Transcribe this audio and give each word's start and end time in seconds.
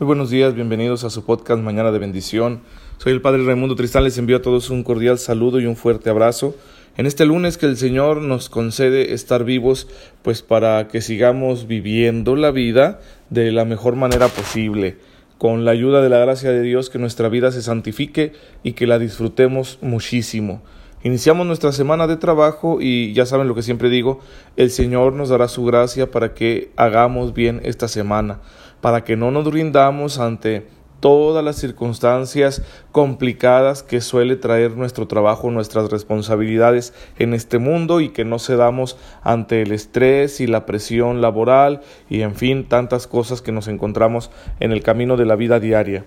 Muy 0.00 0.06
buenos 0.06 0.30
días, 0.30 0.54
bienvenidos 0.54 1.02
a 1.02 1.10
su 1.10 1.24
podcast 1.24 1.60
Mañana 1.60 1.90
de 1.90 1.98
Bendición. 1.98 2.60
Soy 2.98 3.12
el 3.12 3.20
Padre 3.20 3.44
Raimundo 3.44 3.74
Tristán, 3.74 4.04
les 4.04 4.16
envío 4.16 4.36
a 4.36 4.42
todos 4.42 4.70
un 4.70 4.84
cordial 4.84 5.18
saludo 5.18 5.58
y 5.58 5.66
un 5.66 5.74
fuerte 5.74 6.08
abrazo. 6.08 6.54
En 6.96 7.06
este 7.06 7.26
lunes 7.26 7.58
que 7.58 7.66
el 7.66 7.76
Señor 7.76 8.22
nos 8.22 8.48
concede 8.48 9.12
estar 9.12 9.42
vivos, 9.42 9.88
pues 10.22 10.40
para 10.42 10.86
que 10.86 11.00
sigamos 11.00 11.66
viviendo 11.66 12.36
la 12.36 12.52
vida 12.52 13.00
de 13.30 13.50
la 13.50 13.64
mejor 13.64 13.96
manera 13.96 14.28
posible, 14.28 14.98
con 15.36 15.64
la 15.64 15.72
ayuda 15.72 16.00
de 16.00 16.10
la 16.10 16.18
gracia 16.18 16.52
de 16.52 16.62
Dios, 16.62 16.90
que 16.90 17.00
nuestra 17.00 17.28
vida 17.28 17.50
se 17.50 17.60
santifique 17.60 18.34
y 18.62 18.74
que 18.74 18.86
la 18.86 19.00
disfrutemos 19.00 19.80
muchísimo. 19.82 20.62
Iniciamos 21.02 21.44
nuestra 21.46 21.72
semana 21.72 22.06
de 22.06 22.16
trabajo 22.16 22.78
y 22.80 23.12
ya 23.14 23.26
saben 23.26 23.48
lo 23.48 23.54
que 23.54 23.62
siempre 23.62 23.88
digo, 23.88 24.20
el 24.56 24.70
Señor 24.70 25.12
nos 25.12 25.28
dará 25.28 25.48
su 25.48 25.64
gracia 25.64 26.10
para 26.10 26.34
que 26.34 26.70
hagamos 26.76 27.34
bien 27.34 27.60
esta 27.64 27.88
semana 27.88 28.40
para 28.80 29.04
que 29.04 29.16
no 29.16 29.30
nos 29.30 29.46
rindamos 29.46 30.18
ante 30.18 30.66
todas 31.00 31.44
las 31.44 31.56
circunstancias 31.56 32.62
complicadas 32.92 33.82
que 33.82 34.00
suele 34.00 34.36
traer 34.36 34.76
nuestro 34.76 35.06
trabajo, 35.06 35.50
nuestras 35.50 35.90
responsabilidades 35.90 36.92
en 37.18 37.34
este 37.34 37.58
mundo 37.58 38.00
y 38.00 38.08
que 38.10 38.24
no 38.24 38.38
cedamos 38.38 38.96
ante 39.22 39.62
el 39.62 39.72
estrés 39.72 40.40
y 40.40 40.46
la 40.46 40.66
presión 40.66 41.20
laboral 41.20 41.82
y 42.08 42.22
en 42.22 42.34
fin 42.34 42.64
tantas 42.64 43.06
cosas 43.06 43.42
que 43.42 43.52
nos 43.52 43.68
encontramos 43.68 44.30
en 44.60 44.72
el 44.72 44.82
camino 44.82 45.16
de 45.16 45.26
la 45.26 45.36
vida 45.36 45.60
diaria. 45.60 46.04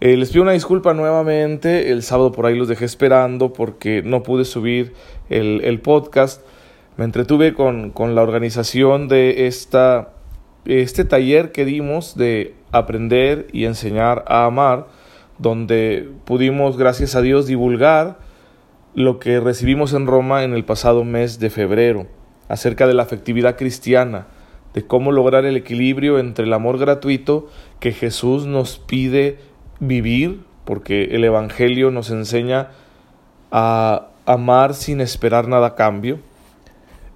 Eh, 0.00 0.16
les 0.16 0.30
pido 0.30 0.42
una 0.42 0.52
disculpa 0.52 0.94
nuevamente, 0.94 1.90
el 1.90 2.04
sábado 2.04 2.30
por 2.30 2.46
ahí 2.46 2.56
los 2.56 2.68
dejé 2.68 2.84
esperando 2.84 3.52
porque 3.52 4.02
no 4.02 4.22
pude 4.22 4.44
subir 4.44 4.94
el, 5.28 5.60
el 5.64 5.80
podcast. 5.80 6.42
Me 6.96 7.04
entretuve 7.04 7.52
con, 7.52 7.90
con 7.90 8.14
la 8.14 8.22
organización 8.22 9.08
de 9.08 9.48
esta 9.48 10.10
este 10.64 11.04
taller 11.04 11.52
que 11.52 11.64
dimos 11.64 12.16
de 12.16 12.54
aprender 12.72 13.46
y 13.52 13.64
enseñar 13.64 14.24
a 14.28 14.44
amar, 14.44 14.86
donde 15.38 16.10
pudimos, 16.24 16.76
gracias 16.76 17.14
a 17.14 17.22
Dios, 17.22 17.46
divulgar 17.46 18.18
lo 18.94 19.18
que 19.18 19.40
recibimos 19.40 19.92
en 19.92 20.06
Roma 20.06 20.44
en 20.44 20.52
el 20.52 20.64
pasado 20.64 21.04
mes 21.04 21.38
de 21.38 21.50
febrero, 21.50 22.06
acerca 22.48 22.86
de 22.86 22.94
la 22.94 23.04
afectividad 23.04 23.56
cristiana, 23.56 24.26
de 24.74 24.86
cómo 24.86 25.12
lograr 25.12 25.44
el 25.44 25.56
equilibrio 25.56 26.18
entre 26.18 26.44
el 26.44 26.52
amor 26.52 26.78
gratuito 26.78 27.48
que 27.80 27.92
Jesús 27.92 28.46
nos 28.46 28.78
pide 28.78 29.38
vivir, 29.80 30.40
porque 30.64 31.04
el 31.12 31.24
Evangelio 31.24 31.90
nos 31.90 32.10
enseña 32.10 32.70
a 33.50 34.08
amar 34.26 34.74
sin 34.74 35.00
esperar 35.00 35.48
nada 35.48 35.68
a 35.68 35.74
cambio, 35.74 36.18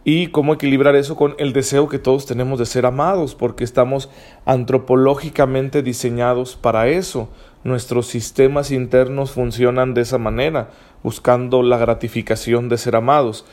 y 0.05 0.28
cómo 0.28 0.55
equilibrar 0.55 0.97
eso 0.97 1.17
con 1.17 1.34
el 1.39 1.53
deseo 1.53 1.89
que 1.89 1.98
todos 1.98 2.27
tenemos 2.27 2.58
de 2.58 2.67
ser 2.67 2.86
amados, 2.86 3.34
porque 3.34 3.64
estamos 3.64 4.11
antropológicamente 4.44 5.83
diseñados 5.83 6.56
para 6.56 6.89
eso. 6.89 7.28
Nuestros 7.64 8.06
sistemas 8.06 8.72
internos 8.72 9.31
funcionan 9.31 9.94
de 9.94 10.00
esa 10.00 10.19
manera, 10.19 10.70
buscando 11.03 11.62
la 11.62 11.78
gratificación 11.78 12.69
de 12.69 12.78
ser 12.78 12.97
amados. 12.97 13.44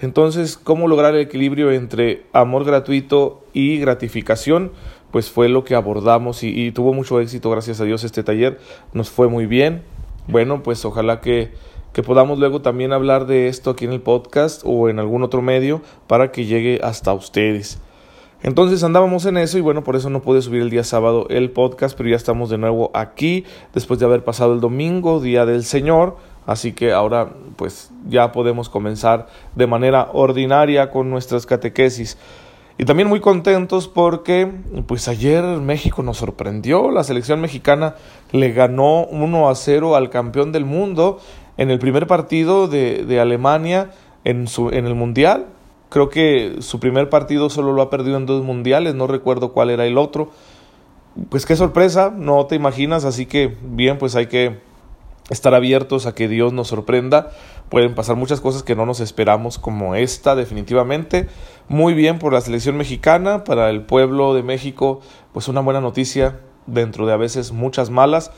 Entonces, 0.00 0.58
¿cómo 0.58 0.88
lograr 0.88 1.14
el 1.14 1.20
equilibrio 1.20 1.70
entre 1.70 2.24
amor 2.32 2.64
gratuito 2.64 3.44
y 3.52 3.78
gratificación? 3.78 4.72
Pues 5.12 5.30
fue 5.30 5.48
lo 5.48 5.62
que 5.62 5.76
abordamos 5.76 6.42
y, 6.42 6.72
tuvo 6.72 6.92
mucho 6.92 7.20
éxito, 7.20 7.50
gracias 7.50 7.80
a 7.80 7.84
Dios, 7.84 8.02
este 8.02 8.24
taller. 8.24 8.58
Nos 8.94 9.10
fue 9.10 9.28
muy 9.28 9.46
bien. 9.46 9.84
Bueno, 10.26 10.64
pues 10.64 10.84
ojalá 10.84 11.20
que 11.20 11.52
que 11.92 12.02
podamos 12.02 12.38
luego 12.38 12.62
también 12.62 12.92
hablar 12.92 13.26
de 13.26 13.48
esto 13.48 13.70
aquí 13.70 13.84
en 13.84 13.92
el 13.92 14.00
podcast 14.00 14.62
o 14.64 14.88
en 14.88 14.98
algún 14.98 15.22
otro 15.22 15.42
medio 15.42 15.82
para 16.06 16.32
que 16.32 16.46
llegue 16.46 16.80
hasta 16.82 17.12
ustedes. 17.12 17.80
Entonces 18.42 18.82
andábamos 18.82 19.24
en 19.26 19.36
eso 19.36 19.56
y 19.56 19.60
bueno, 19.60 19.84
por 19.84 19.94
eso 19.94 20.10
no 20.10 20.20
pude 20.20 20.42
subir 20.42 20.62
el 20.62 20.70
día 20.70 20.82
sábado 20.82 21.26
el 21.30 21.50
podcast, 21.50 21.96
pero 21.96 22.08
ya 22.08 22.16
estamos 22.16 22.50
de 22.50 22.58
nuevo 22.58 22.90
aquí 22.92 23.44
después 23.72 24.00
de 24.00 24.06
haber 24.06 24.24
pasado 24.24 24.52
el 24.52 24.60
domingo, 24.60 25.20
día 25.20 25.46
del 25.46 25.64
Señor. 25.64 26.16
Así 26.44 26.72
que 26.72 26.92
ahora 26.92 27.34
pues 27.54 27.92
ya 28.08 28.32
podemos 28.32 28.68
comenzar 28.68 29.28
de 29.54 29.68
manera 29.68 30.08
ordinaria 30.12 30.90
con 30.90 31.08
nuestras 31.08 31.46
catequesis. 31.46 32.18
Y 32.78 32.84
también 32.84 33.08
muy 33.08 33.20
contentos 33.20 33.86
porque 33.86 34.50
pues 34.88 35.06
ayer 35.06 35.44
México 35.44 36.02
nos 36.02 36.16
sorprendió, 36.16 36.90
la 36.90 37.04
selección 37.04 37.40
mexicana 37.40 37.94
le 38.32 38.50
ganó 38.50 39.04
1 39.04 39.48
a 39.48 39.54
0 39.54 39.94
al 39.94 40.10
campeón 40.10 40.50
del 40.50 40.64
mundo 40.64 41.20
en 41.56 41.70
el 41.70 41.78
primer 41.78 42.06
partido 42.06 42.68
de, 42.68 43.04
de 43.04 43.20
Alemania 43.20 43.90
en, 44.24 44.46
su, 44.46 44.70
en 44.70 44.86
el 44.86 44.94
Mundial. 44.94 45.46
Creo 45.88 46.08
que 46.08 46.56
su 46.60 46.80
primer 46.80 47.10
partido 47.10 47.50
solo 47.50 47.72
lo 47.72 47.82
ha 47.82 47.90
perdido 47.90 48.16
en 48.16 48.24
dos 48.24 48.42
mundiales, 48.42 48.94
no 48.94 49.06
recuerdo 49.06 49.52
cuál 49.52 49.68
era 49.68 49.84
el 49.84 49.98
otro. 49.98 50.30
Pues 51.28 51.44
qué 51.44 51.56
sorpresa, 51.56 52.10
no 52.16 52.46
te 52.46 52.56
imaginas, 52.56 53.04
así 53.04 53.26
que 53.26 53.58
bien, 53.62 53.98
pues 53.98 54.16
hay 54.16 54.26
que 54.26 54.60
estar 55.28 55.54
abiertos 55.54 56.06
a 56.06 56.14
que 56.14 56.28
Dios 56.28 56.54
nos 56.54 56.68
sorprenda. 56.68 57.30
Pueden 57.68 57.94
pasar 57.94 58.16
muchas 58.16 58.40
cosas 58.40 58.62
que 58.62 58.74
no 58.74 58.86
nos 58.86 59.00
esperamos 59.00 59.58
como 59.58 59.94
esta, 59.94 60.34
definitivamente. 60.34 61.28
Muy 61.68 61.92
bien 61.92 62.18
por 62.18 62.32
la 62.32 62.40
selección 62.40 62.76
mexicana, 62.76 63.44
para 63.44 63.68
el 63.68 63.82
pueblo 63.82 64.34
de 64.34 64.42
México, 64.42 65.00
pues 65.32 65.48
una 65.48 65.60
buena 65.60 65.80
noticia 65.80 66.40
dentro 66.66 67.06
de 67.06 67.12
a 67.12 67.16
veces 67.16 67.52
muchas 67.52 67.90
malas. 67.90 68.30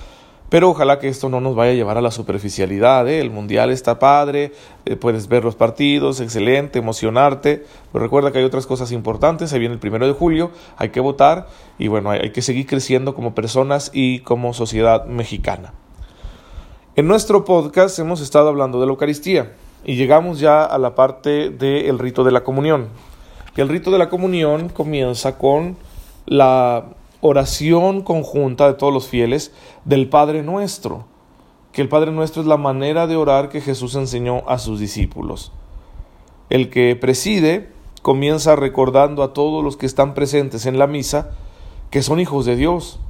Pero 0.55 0.71
ojalá 0.71 1.01
que 1.01 1.09
esto 1.09 1.29
no 1.29 1.41
nos 1.41 1.57
vaya 1.57 1.73
a 1.73 1.75
llevar 1.75 1.99
a 1.99 2.01
la 2.01 2.13
superficialidad. 2.13 3.09
¿eh? 3.09 3.21
El 3.21 3.33
mundial 3.33 3.71
está 3.71 3.99
padre, 3.99 4.53
eh, 4.87 4.95
puedes 4.95 5.27
ver 5.27 5.43
los 5.43 5.57
partidos, 5.57 6.21
excelente, 6.21 6.79
emocionarte. 6.79 7.67
Pero 7.93 8.05
recuerda 8.05 8.31
que 8.31 8.39
hay 8.39 8.45
otras 8.45 8.65
cosas 8.65 8.93
importantes. 8.93 9.53
Ahí 9.53 9.59
viene 9.59 9.75
el 9.75 9.81
primero 9.81 10.07
de 10.07 10.13
julio, 10.13 10.53
hay 10.77 10.91
que 10.91 11.01
votar 11.01 11.49
y 11.77 11.89
bueno, 11.89 12.11
hay, 12.11 12.31
que 12.31 12.41
seguir 12.41 12.69
creciendo 12.69 13.17
como 13.17 13.35
personas 13.35 13.91
y 13.93 14.21
como 14.21 14.55
sociedad 14.55 15.07
mexicana. 15.07 15.73
En 16.95 17.09
nuestro 17.09 17.45
podcast 17.45 17.99
hemos 17.99 18.21
estado 18.21 18.49
hablando 18.49 18.79
de 18.79 18.87
la 18.87 18.93
Eucaristía 18.93 19.55
y 19.85 19.97
llegamos 19.97 20.39
ya 20.39 20.63
a 20.63 20.79
la 20.79 20.95
parte 20.95 21.51
del 21.51 21.99
rito 21.99 22.23
de 22.23 22.31
la 22.31 22.45
comunión. 22.45 22.91
El 23.57 23.69
rito 23.69 23.91
de 23.91 23.99
la 23.99 24.09
comunión 24.09 24.69
comienza 24.69 25.37
con 25.37 25.77
la 26.27 26.85
oración 27.27 28.03
conjunta 28.03 28.67
de 28.67 28.75
todos 28.75 28.93
los 28.93 29.09
fieles 29.09 29.51
del 29.87 30.11
Padre 30.11 30.43
Nuestro, 30.43 31.07
que 31.73 31.81
el 31.81 31.89
Padre 31.89 32.13
Nuestro 32.13 32.43
es 32.43 32.47
la 32.47 32.59
manera 32.59 33.07
de 33.07 33.17
orar 33.17 33.49
que 33.49 33.63
Jesús 33.63 33.95
enseñó 33.95 34.43
a 34.47 34.59
sus 34.59 34.79
discípulos. 34.79 35.51
El 36.51 36.69
que 36.69 36.95
preside 36.97 37.73
comienza 38.03 38.57
recordando 38.57 39.23
a 39.23 39.33
todos 39.33 39.65
los 39.65 39.79
que 39.79 39.87
están 39.87 40.13
presentes 40.13 40.67
en 40.67 40.79
la 40.79 40.87
misa 40.87 41.31
que 41.89 42.03
son 42.03 42.21
hijos 42.21 42.45
de 42.45 42.57
Dios. 42.57 43.01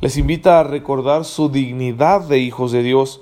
Les 0.00 0.16
invita 0.16 0.58
a 0.58 0.64
recordar 0.64 1.26
su 1.26 1.50
dignidad 1.50 2.22
de 2.22 2.38
hijos 2.38 2.72
de 2.72 2.82
Dios 2.82 3.20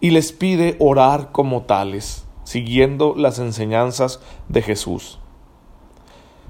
y 0.00 0.10
les 0.10 0.32
pide 0.32 0.74
orar 0.80 1.30
como 1.30 1.62
tales, 1.62 2.26
siguiendo 2.42 3.14
las 3.16 3.38
enseñanzas 3.38 4.18
de 4.48 4.62
Jesús. 4.62 5.20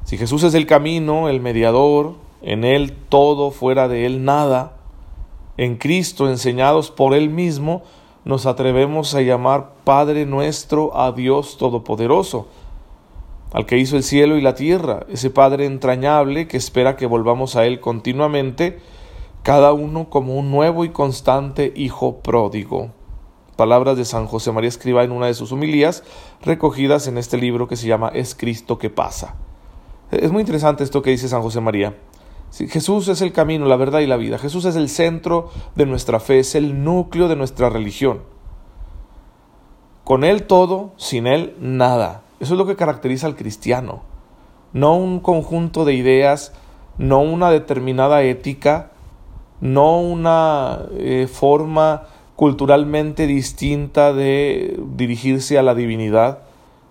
Si 0.05 0.17
Jesús 0.17 0.45
es 0.45 0.55
el 0.55 0.65
camino, 0.65 1.29
el 1.29 1.43
mediador, 1.43 2.15
en 2.43 2.65
Él 2.65 2.93
todo, 3.09 3.51
fuera 3.51 3.89
de 3.89 4.07
Él 4.07 4.25
nada, 4.25 4.77
en 5.57 5.77
Cristo, 5.77 6.29
enseñados 6.29 6.91
por 6.91 7.15
Él 7.15 7.29
mismo, 7.29 7.83
nos 8.25 8.47
atrevemos 8.47 9.15
a 9.15 9.23
llamar 9.23 9.73
Padre 9.85 10.27
nuestro 10.27 10.97
a 10.97 11.13
Dios 11.13 11.57
Todopoderoso, 11.59 12.49
al 13.53 13.67
que 13.67 13.79
hizo 13.79 13.97
el 13.97 14.03
cielo 14.03 14.37
y 14.37 14.43
la 14.43 14.55
tierra, 14.55 15.07
ese 15.09 15.31
Padre 15.31 15.67
entrañable 15.67 16.47
que 16.47 16.57
espera 16.57 16.97
que 16.97 17.07
volvamos 17.07 17.57
a 17.57 17.67
Él 17.67 17.81
continuamente, 17.81 18.79
cada 19.43 19.73
uno 19.73 20.09
como 20.09 20.37
un 20.37 20.51
nuevo 20.51 20.85
y 20.85 20.91
constante 20.91 21.73
Hijo 21.75 22.19
pródigo. 22.19 22.91
Palabras 23.57 23.97
de 23.99 24.07
San 24.07 24.27
José 24.27 24.53
María 24.53 24.69
Escriba 24.69 25.05
en 25.05 25.13
una 25.13 25.27
de 25.27 25.35
sus 25.35 25.53
homilías, 25.53 26.05
recogidas 26.41 27.07
en 27.07 27.19
este 27.19 27.37
libro 27.37 27.69
que 27.69 27.77
se 27.77 27.87
llama 27.87 28.11
Es 28.15 28.35
Cristo 28.35 28.79
que 28.79 28.89
pasa. 28.89 29.35
Es 30.11 30.33
muy 30.33 30.41
interesante 30.41 30.83
esto 30.83 31.03
que 31.03 31.11
dice 31.11 31.29
San 31.29 31.43
José 31.43 31.61
María. 31.61 31.95
Jesús 32.53 33.09
es 33.09 33.23
el 33.23 33.33
camino, 33.33 33.67
la 33.67 33.77
verdad 33.77 34.01
y 34.01 34.07
la 34.07 34.17
vida. 34.17 34.39
Jesús 34.39 34.65
es 34.65 34.77
el 34.77 34.89
centro 34.89 35.51
de 35.77 35.87
nuestra 35.87 36.19
fe, 36.19 36.41
es 36.41 36.55
el 36.55 36.83
núcleo 36.83 37.29
de 37.29 37.37
nuestra 37.37 37.71
religión. 37.71 38.23
Con 40.05 40.25
Él 40.25 40.45
todo, 40.45 40.93
sin 40.97 41.27
Él 41.27 41.55
nada. 41.61 42.23
Eso 42.41 42.55
es 42.55 42.59
lo 42.59 42.67
que 42.67 42.77
caracteriza 42.77 43.29
al 43.29 43.37
cristiano. 43.37 44.03
No 44.73 44.97
un 44.97 45.21
conjunto 45.21 45.85
de 45.85 45.95
ideas, 45.95 46.53
no 46.99 47.21
una 47.21 47.51
determinada 47.51 48.23
ética, 48.23 48.91
no 49.61 50.01
una 50.01 50.81
eh, 50.93 51.29
forma 51.33 52.05
culturalmente 52.35 53.27
distinta 53.27 54.13
de 54.13 54.81
dirigirse 54.97 55.59
a 55.59 55.63
la 55.63 55.75
divinidad, 55.75 56.41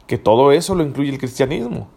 que 0.07 0.17
todo 0.17 0.51
eso 0.51 0.75
lo 0.75 0.83
incluye 0.83 1.11
el 1.11 1.17
cristianismo 1.17 1.87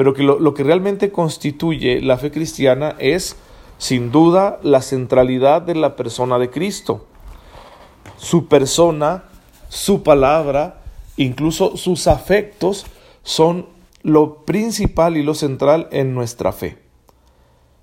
pero 0.00 0.14
que 0.14 0.22
lo, 0.22 0.54
que 0.54 0.64
realmente 0.64 1.12
constituye 1.12 2.00
la 2.00 2.16
fe 2.16 2.30
cristiana 2.30 2.96
es, 2.98 3.36
sin 3.76 4.10
duda, 4.10 4.58
la 4.62 4.80
centralidad 4.80 5.60
de 5.60 5.74
la 5.74 5.94
persona 5.94 6.38
de 6.38 6.48
Cristo. 6.48 7.04
Su 8.16 8.48
persona, 8.48 9.24
su 9.68 10.02
palabra, 10.02 10.80
incluso 11.18 11.76
sus 11.76 12.06
afectos 12.06 12.86
son 13.24 13.66
lo 14.02 14.46
principal 14.46 15.18
y 15.18 15.22
lo 15.22 15.34
central 15.34 15.86
en 15.90 16.14
nuestra 16.14 16.52
fe. 16.52 16.78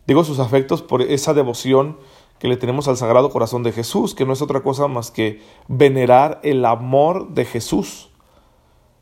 Digo 0.07 0.23
sus 0.23 0.39
afectos 0.39 0.81
por 0.81 1.03
esa 1.03 1.35
devoción 1.35 1.99
que 2.39 2.47
le 2.47 2.57
tenemos 2.57 2.87
al 2.87 2.97
Sagrado 2.97 3.29
Corazón 3.29 3.61
de 3.61 3.73
Jesús, 3.73 4.15
que 4.15 4.25
no 4.25 4.33
es 4.33 4.41
otra 4.41 4.61
cosa 4.63 4.87
más 4.87 5.11
que 5.11 5.43
venerar 5.67 6.39
el 6.41 6.65
amor 6.65 7.35
de 7.35 7.45
Jesús, 7.45 8.09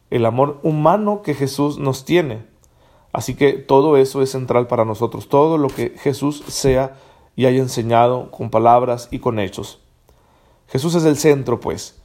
el 0.10 0.26
amor 0.26 0.60
humano 0.64 1.22
que 1.22 1.34
Jesús 1.34 1.78
nos 1.78 2.04
tiene. 2.04 2.54
Así 3.16 3.34
que 3.34 3.54
todo 3.54 3.96
eso 3.96 4.22
es 4.22 4.32
central 4.32 4.68
para 4.68 4.84
nosotros, 4.84 5.30
todo 5.30 5.58
lo 5.58 5.70
que 5.70 5.96
Jesús 5.98 6.44
sea 6.50 6.98
y 7.38 7.46
haya 7.46 7.62
enseñado 7.62 8.30
con 8.30 8.50
palabras 8.50 9.08
y 9.10 9.20
con 9.20 9.40
hechos. 9.40 9.80
Jesús 10.68 10.96
es 10.96 11.06
el 11.06 11.16
centro, 11.16 11.62
pues. 11.62 12.02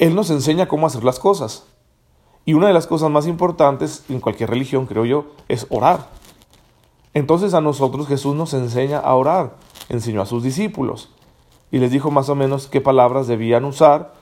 Él 0.00 0.16
nos 0.16 0.30
enseña 0.30 0.66
cómo 0.66 0.88
hacer 0.88 1.04
las 1.04 1.20
cosas. 1.20 1.66
Y 2.44 2.54
una 2.54 2.66
de 2.66 2.72
las 2.72 2.88
cosas 2.88 3.10
más 3.10 3.28
importantes 3.28 4.06
en 4.08 4.18
cualquier 4.18 4.50
religión, 4.50 4.86
creo 4.86 5.04
yo, 5.04 5.26
es 5.46 5.68
orar. 5.70 6.08
Entonces 7.14 7.54
a 7.54 7.60
nosotros 7.60 8.08
Jesús 8.08 8.34
nos 8.34 8.54
enseña 8.54 8.98
a 8.98 9.14
orar, 9.14 9.54
enseñó 9.88 10.20
a 10.20 10.26
sus 10.26 10.42
discípulos 10.42 11.10
y 11.70 11.78
les 11.78 11.92
dijo 11.92 12.10
más 12.10 12.28
o 12.28 12.34
menos 12.34 12.66
qué 12.66 12.80
palabras 12.80 13.28
debían 13.28 13.64
usar, 13.64 14.14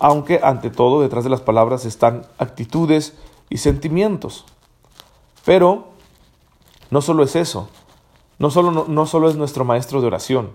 aunque 0.00 0.40
ante 0.42 0.70
todo 0.70 1.00
detrás 1.00 1.22
de 1.22 1.30
las 1.30 1.42
palabras 1.42 1.84
están 1.84 2.26
actitudes 2.38 3.16
y 3.50 3.58
sentimientos. 3.58 4.44
Pero 5.48 5.84
no 6.90 7.00
solo 7.00 7.22
es 7.22 7.34
eso, 7.34 7.70
no 8.38 8.50
solo, 8.50 8.70
no, 8.70 8.84
no 8.86 9.06
solo 9.06 9.30
es 9.30 9.36
nuestro 9.36 9.64
maestro 9.64 10.02
de 10.02 10.06
oración, 10.06 10.50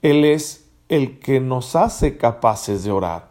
Él 0.00 0.24
es 0.24 0.70
el 0.88 1.18
que 1.18 1.40
nos 1.40 1.74
hace 1.74 2.16
capaces 2.16 2.84
de 2.84 2.92
orar. 2.92 3.30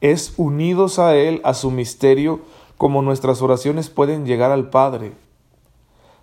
Es 0.00 0.34
unidos 0.36 1.00
a 1.00 1.16
Él, 1.16 1.40
a 1.42 1.52
su 1.52 1.72
misterio, 1.72 2.42
como 2.78 3.02
nuestras 3.02 3.42
oraciones 3.42 3.90
pueden 3.90 4.24
llegar 4.24 4.52
al 4.52 4.70
Padre. 4.70 5.14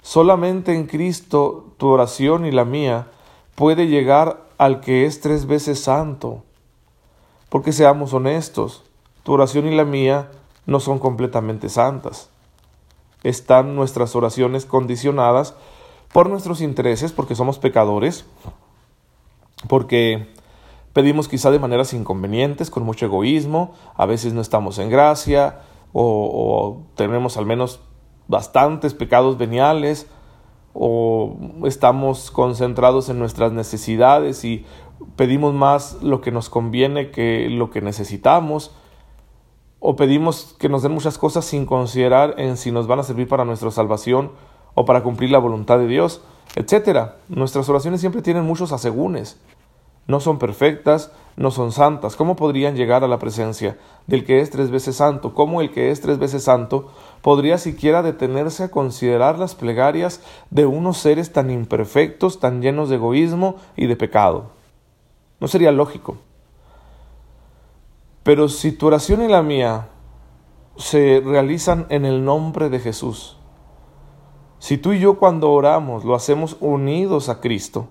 Solamente 0.01 0.73
en 0.73 0.87
Cristo 0.87 1.73
tu 1.75 1.89
oración 1.89 2.45
y 2.45 2.51
la 2.51 2.63
mía 2.63 3.07
puede 3.55 3.87
llegar 3.87 4.45
al 4.57 4.79
que 4.79 5.05
es 5.05 5.19
tres 5.19 5.47
veces 5.47 5.81
santo. 5.81 6.43
Porque 7.49 7.73
seamos 7.73 8.13
honestos, 8.13 8.83
tu 9.23 9.33
oración 9.33 9.67
y 9.67 9.75
la 9.75 9.83
mía 9.83 10.31
no 10.65 10.79
son 10.79 10.97
completamente 10.97 11.67
santas. 11.67 12.29
Están 13.23 13.75
nuestras 13.75 14.15
oraciones 14.15 14.65
condicionadas 14.65 15.55
por 16.11 16.29
nuestros 16.29 16.61
intereses, 16.61 17.11
porque 17.11 17.35
somos 17.35 17.57
pecadores, 17.57 18.25
porque 19.67 20.27
pedimos 20.93 21.27
quizá 21.27 21.49
de 21.49 21.59
maneras 21.59 21.93
inconvenientes, 21.93 22.69
con 22.69 22.83
mucho 22.83 23.05
egoísmo, 23.07 23.73
a 23.95 24.05
veces 24.05 24.33
no 24.33 24.41
estamos 24.41 24.77
en 24.77 24.89
gracia, 24.89 25.61
o, 25.93 26.81
tenemos 26.95 27.37
al 27.37 27.45
menos 27.45 27.79
bastantes 28.27 28.93
pecados 28.93 29.37
veniales 29.37 30.07
o 30.73 31.35
estamos 31.65 32.31
concentrados 32.31 33.09
en 33.09 33.19
nuestras 33.19 33.51
necesidades 33.51 34.43
y 34.43 34.65
pedimos 35.15 35.53
más 35.53 36.01
lo 36.01 36.21
que 36.21 36.31
nos 36.31 36.49
conviene 36.49 37.11
que 37.11 37.47
lo 37.49 37.69
que 37.69 37.81
necesitamos 37.81 38.71
o 39.85 39.97
pedimos 39.97 40.55
que 40.59 40.69
nos 40.69 40.81
den 40.81 40.93
muchas 40.93 41.17
cosas 41.17 41.43
sin 41.43 41.65
considerar 41.65 42.35
en 42.37 42.55
si 42.55 42.71
nos 42.71 42.87
van 42.87 42.99
a 42.99 43.03
servir 43.03 43.27
para 43.27 43.43
nuestra 43.43 43.69
salvación 43.69 44.31
o 44.75 44.85
para 44.85 45.03
cumplir 45.03 45.29
la 45.29 45.39
voluntad 45.39 45.77
de 45.77 45.87
Dios, 45.87 46.21
etcétera. 46.55 47.17
Nuestras 47.27 47.67
oraciones 47.67 47.99
siempre 47.99 48.21
tienen 48.21 48.45
muchos 48.45 48.71
asegúnes. 48.71 49.37
No 50.07 50.21
son 50.21 50.39
perfectas, 50.39 51.11
no 51.35 51.51
son 51.51 51.73
santas. 51.73 52.15
¿Cómo 52.15 52.37
podrían 52.37 52.77
llegar 52.77 53.03
a 53.03 53.09
la 53.09 53.19
presencia 53.19 53.77
del 54.07 54.23
que 54.23 54.39
es 54.39 54.51
tres 54.51 54.71
veces 54.71 54.95
santo? 54.95 55.33
¿Cómo 55.33 55.59
el 55.59 55.69
que 55.69 55.91
es 55.91 55.99
tres 55.99 56.17
veces 56.17 56.45
santo 56.45 56.89
podría 57.21 57.57
siquiera 57.57 58.01
detenerse 58.01 58.63
a 58.63 58.71
considerar 58.71 59.37
las 59.37 59.53
plegarias 59.53 60.21
de 60.49 60.65
unos 60.65 60.97
seres 60.97 61.33
tan 61.33 61.51
imperfectos, 61.51 62.39
tan 62.39 62.61
llenos 62.61 62.87
de 62.87 62.95
egoísmo 62.95 63.57
y 63.75 63.87
de 63.87 63.97
pecado? 63.97 64.45
No 65.41 65.49
sería 65.49 65.73
lógico. 65.73 66.19
Pero 68.23 68.47
si 68.47 68.71
tu 68.71 68.87
oración 68.87 69.21
y 69.21 69.27
la 69.27 69.43
mía 69.43 69.89
se 70.77 71.21
realizan 71.23 71.85
en 71.89 72.05
el 72.05 72.23
nombre 72.23 72.69
de 72.69 72.79
Jesús, 72.79 73.37
si 74.59 74.77
tú 74.77 74.93
y 74.93 74.99
yo 74.99 75.19
cuando 75.19 75.51
oramos 75.51 76.05
lo 76.05 76.15
hacemos 76.15 76.55
unidos 76.61 77.27
a 77.27 77.41
Cristo, 77.41 77.89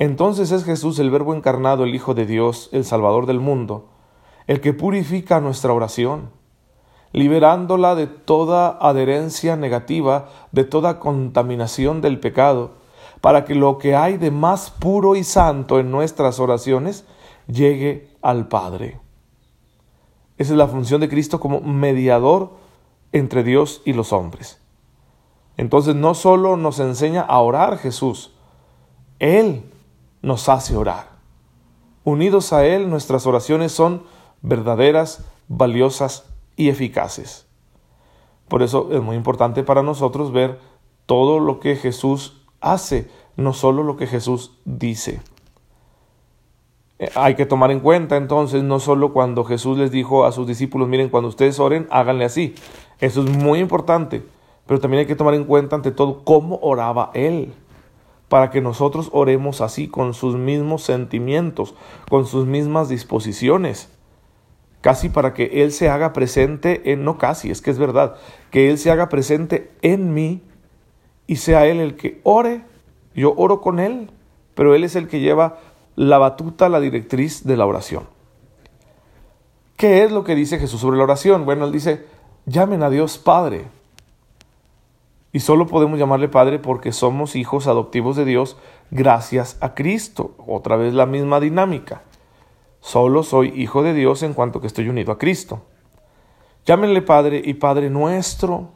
entonces 0.00 0.50
es 0.50 0.64
Jesús 0.64 0.98
el 0.98 1.10
Verbo 1.10 1.34
encarnado, 1.34 1.84
el 1.84 1.94
Hijo 1.94 2.14
de 2.14 2.26
Dios, 2.26 2.68
el 2.72 2.84
Salvador 2.84 3.26
del 3.26 3.38
mundo, 3.38 3.90
el 4.48 4.60
que 4.60 4.72
purifica 4.72 5.40
nuestra 5.40 5.72
oración, 5.72 6.30
liberándola 7.12 7.94
de 7.94 8.08
toda 8.08 8.76
adherencia 8.80 9.54
negativa, 9.54 10.30
de 10.50 10.64
toda 10.64 10.98
contaminación 10.98 12.00
del 12.00 12.18
pecado, 12.18 12.72
para 13.20 13.44
que 13.44 13.54
lo 13.54 13.78
que 13.78 13.94
hay 13.94 14.16
de 14.16 14.32
más 14.32 14.70
puro 14.70 15.14
y 15.14 15.22
santo 15.22 15.78
en 15.78 15.92
nuestras 15.92 16.40
oraciones 16.40 17.06
llegue 17.46 18.16
al 18.20 18.48
Padre. 18.48 19.00
Esa 20.38 20.52
es 20.52 20.58
la 20.58 20.68
función 20.68 21.00
de 21.00 21.08
Cristo 21.08 21.40
como 21.40 21.60
mediador 21.60 22.52
entre 23.12 23.42
Dios 23.42 23.82
y 23.84 23.92
los 23.92 24.12
hombres. 24.12 24.60
Entonces 25.56 25.96
no 25.96 26.14
solo 26.14 26.56
nos 26.56 26.78
enseña 26.78 27.22
a 27.22 27.40
orar 27.40 27.78
Jesús, 27.78 28.32
Él 29.18 29.64
nos 30.22 30.48
hace 30.48 30.76
orar. 30.76 31.08
Unidos 32.04 32.52
a 32.52 32.64
Él, 32.64 32.88
nuestras 32.88 33.26
oraciones 33.26 33.72
son 33.72 34.04
verdaderas, 34.40 35.24
valiosas 35.48 36.24
y 36.56 36.68
eficaces. 36.68 37.46
Por 38.46 38.62
eso 38.62 38.88
es 38.92 39.02
muy 39.02 39.16
importante 39.16 39.64
para 39.64 39.82
nosotros 39.82 40.32
ver 40.32 40.60
todo 41.06 41.40
lo 41.40 41.58
que 41.58 41.76
Jesús 41.76 42.42
hace, 42.60 43.10
no 43.36 43.52
solo 43.52 43.82
lo 43.82 43.96
que 43.96 44.06
Jesús 44.06 44.52
dice. 44.64 45.20
Eh, 46.98 47.10
hay 47.14 47.34
que 47.34 47.46
tomar 47.46 47.70
en 47.70 47.80
cuenta 47.80 48.16
entonces 48.16 48.62
no 48.62 48.80
solo 48.80 49.12
cuando 49.12 49.44
Jesús 49.44 49.78
les 49.78 49.90
dijo 49.90 50.24
a 50.24 50.32
sus 50.32 50.46
discípulos, 50.46 50.88
miren, 50.88 51.08
cuando 51.08 51.28
ustedes 51.28 51.60
oren, 51.60 51.86
háganle 51.90 52.24
así. 52.24 52.54
Eso 53.00 53.22
es 53.22 53.30
muy 53.30 53.60
importante, 53.60 54.22
pero 54.66 54.80
también 54.80 55.00
hay 55.00 55.06
que 55.06 55.16
tomar 55.16 55.34
en 55.34 55.44
cuenta 55.44 55.76
ante 55.76 55.92
todo 55.92 56.24
cómo 56.24 56.58
oraba 56.62 57.10
Él 57.14 57.54
para 58.28 58.50
que 58.50 58.60
nosotros 58.60 59.08
oremos 59.12 59.60
así, 59.60 59.88
con 59.88 60.12
sus 60.14 60.36
mismos 60.36 60.82
sentimientos, 60.82 61.74
con 62.10 62.26
sus 62.26 62.46
mismas 62.46 62.88
disposiciones, 62.88 63.88
casi 64.80 65.08
para 65.08 65.32
que 65.32 65.62
Él 65.62 65.72
se 65.72 65.88
haga 65.88 66.12
presente 66.12 66.92
en, 66.92 67.04
no 67.04 67.16
casi, 67.16 67.50
es 67.50 67.62
que 67.62 67.70
es 67.70 67.78
verdad, 67.78 68.16
que 68.50 68.70
Él 68.70 68.78
se 68.78 68.90
haga 68.90 69.08
presente 69.08 69.70
en 69.80 70.12
mí 70.12 70.42
y 71.26 71.36
sea 71.36 71.66
Él 71.66 71.80
el 71.80 71.96
que 71.96 72.20
ore, 72.22 72.62
yo 73.14 73.34
oro 73.36 73.60
con 73.60 73.80
Él, 73.80 74.10
pero 74.54 74.74
Él 74.74 74.84
es 74.84 74.94
el 74.94 75.08
que 75.08 75.20
lleva 75.20 75.58
la 75.98 76.18
batuta, 76.18 76.68
la 76.68 76.78
directriz 76.78 77.44
de 77.44 77.56
la 77.56 77.66
oración. 77.66 78.04
¿Qué 79.76 80.04
es 80.04 80.12
lo 80.12 80.22
que 80.22 80.36
dice 80.36 80.60
Jesús 80.60 80.80
sobre 80.80 80.96
la 80.96 81.02
oración? 81.02 81.44
Bueno, 81.44 81.64
Él 81.64 81.72
dice, 81.72 82.06
llamen 82.46 82.84
a 82.84 82.90
Dios 82.90 83.18
Padre. 83.18 83.64
Y 85.32 85.40
solo 85.40 85.66
podemos 85.66 85.98
llamarle 85.98 86.28
Padre 86.28 86.60
porque 86.60 86.92
somos 86.92 87.34
hijos 87.34 87.66
adoptivos 87.66 88.14
de 88.14 88.24
Dios 88.24 88.56
gracias 88.92 89.58
a 89.60 89.74
Cristo. 89.74 90.36
Otra 90.46 90.76
vez 90.76 90.94
la 90.94 91.04
misma 91.04 91.40
dinámica. 91.40 92.02
Solo 92.78 93.24
soy 93.24 93.48
hijo 93.60 93.82
de 93.82 93.92
Dios 93.92 94.22
en 94.22 94.34
cuanto 94.34 94.60
que 94.60 94.68
estoy 94.68 94.88
unido 94.88 95.10
a 95.10 95.18
Cristo. 95.18 95.62
Llámenle 96.64 97.02
Padre 97.02 97.42
y 97.44 97.54
Padre 97.54 97.90
nuestro. 97.90 98.68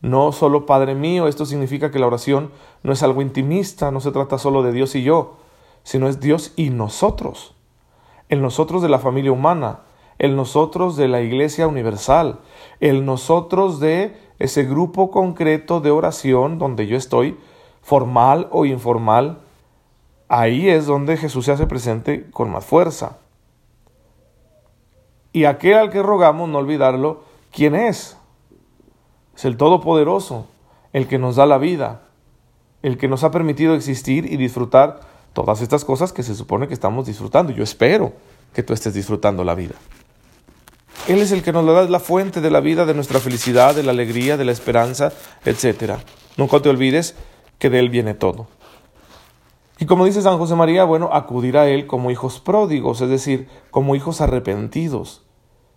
No 0.00 0.32
solo 0.32 0.66
Padre 0.66 0.96
mío, 0.96 1.28
esto 1.28 1.46
significa 1.46 1.92
que 1.92 2.00
la 2.00 2.08
oración 2.08 2.50
no 2.82 2.92
es 2.92 3.04
algo 3.04 3.22
intimista, 3.22 3.92
no 3.92 4.00
se 4.00 4.10
trata 4.10 4.36
solo 4.36 4.64
de 4.64 4.72
Dios 4.72 4.96
y 4.96 5.04
yo, 5.04 5.36
sino 5.82 6.08
es 6.08 6.20
Dios 6.20 6.52
y 6.56 6.70
nosotros. 6.70 7.54
El 8.28 8.42
nosotros 8.42 8.82
de 8.82 8.88
la 8.88 8.98
familia 8.98 9.32
humana, 9.32 9.80
el 10.18 10.36
nosotros 10.36 10.96
de 10.96 11.08
la 11.08 11.20
iglesia 11.20 11.66
universal, 11.66 12.40
el 12.80 13.04
nosotros 13.04 13.80
de 13.80 14.16
ese 14.38 14.64
grupo 14.64 15.10
concreto 15.10 15.80
de 15.80 15.90
oración 15.90 16.58
donde 16.58 16.86
yo 16.86 16.96
estoy, 16.96 17.38
formal 17.82 18.48
o 18.50 18.66
informal, 18.66 19.38
ahí 20.28 20.68
es 20.68 20.86
donde 20.86 21.16
Jesús 21.16 21.46
se 21.46 21.52
hace 21.52 21.66
presente 21.66 22.30
con 22.30 22.50
más 22.50 22.64
fuerza. 22.64 23.18
Y 25.32 25.44
aquel 25.44 25.74
al 25.74 25.90
que 25.90 26.02
rogamos, 26.02 26.48
no 26.48 26.58
olvidarlo, 26.58 27.22
¿quién 27.52 27.74
es? 27.74 28.16
Es 29.36 29.44
el 29.44 29.56
Todopoderoso, 29.56 30.46
el 30.92 31.06
que 31.06 31.18
nos 31.18 31.36
da 31.36 31.46
la 31.46 31.58
vida, 31.58 32.02
el 32.82 32.98
que 32.98 33.08
nos 33.08 33.24
ha 33.24 33.30
permitido 33.30 33.74
existir 33.74 34.30
y 34.30 34.36
disfrutar 34.36 35.00
todas 35.44 35.62
estas 35.62 35.84
cosas 35.84 36.12
que 36.12 36.24
se 36.24 36.34
supone 36.34 36.66
que 36.66 36.74
estamos 36.74 37.06
disfrutando. 37.06 37.52
Yo 37.52 37.62
espero 37.62 38.12
que 38.52 38.64
tú 38.64 38.72
estés 38.72 38.92
disfrutando 38.94 39.44
la 39.44 39.54
vida. 39.54 39.74
Él 41.06 41.20
es 41.20 41.30
el 41.30 41.44
que 41.44 41.52
nos 41.52 41.64
da 41.64 41.84
la 41.84 42.00
fuente 42.00 42.40
de 42.40 42.50
la 42.50 42.58
vida, 42.58 42.84
de 42.86 42.94
nuestra 42.94 43.20
felicidad, 43.20 43.76
de 43.76 43.84
la 43.84 43.92
alegría, 43.92 44.36
de 44.36 44.44
la 44.44 44.50
esperanza, 44.50 45.12
etc. 45.44 45.94
Nunca 46.36 46.60
te 46.60 46.68
olvides 46.68 47.14
que 47.60 47.70
de 47.70 47.78
Él 47.78 47.88
viene 47.88 48.14
todo. 48.14 48.48
Y 49.78 49.86
como 49.86 50.06
dice 50.06 50.22
San 50.22 50.38
José 50.38 50.56
María, 50.56 50.82
bueno, 50.82 51.10
acudir 51.12 51.56
a 51.56 51.68
Él 51.68 51.86
como 51.86 52.10
hijos 52.10 52.40
pródigos, 52.40 53.00
es 53.00 53.08
decir, 53.08 53.48
como 53.70 53.94
hijos 53.94 54.20
arrepentidos, 54.20 55.22